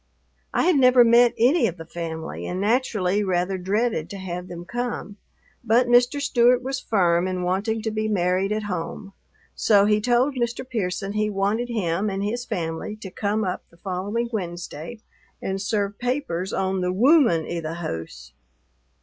I 0.51 0.63
had 0.63 0.77
never 0.77 1.03
met 1.03 1.35
any 1.37 1.67
of 1.67 1.77
the 1.77 1.85
family 1.85 2.47
and 2.47 2.59
naturally 2.59 3.23
rather 3.23 3.55
dreaded 3.59 4.09
to 4.09 4.17
have 4.17 4.47
them 4.47 4.65
come, 4.65 5.17
but 5.63 5.85
Mr. 5.85 6.19
Stewart 6.19 6.63
was 6.63 6.79
firm 6.79 7.27
in 7.27 7.43
wanting 7.43 7.83
to 7.83 7.91
be 7.91 8.07
married 8.07 8.51
at 8.51 8.63
home, 8.63 9.13
so 9.53 9.85
he 9.85 10.01
told 10.01 10.33
Mr. 10.33 10.67
Pearson 10.67 11.11
he 11.13 11.29
wanted 11.29 11.69
him 11.69 12.09
and 12.09 12.23
his 12.23 12.45
family 12.45 12.95
to 12.95 13.11
come 13.11 13.43
up 13.43 13.61
the 13.69 13.77
following 13.77 14.27
Wednesday 14.33 14.97
and 15.39 15.61
serve 15.61 15.99
papers 15.99 16.51
on 16.51 16.81
the 16.81 16.91
"wooman 16.91 17.45
i' 17.45 17.59
the 17.59 17.75
hoose." 17.75 18.33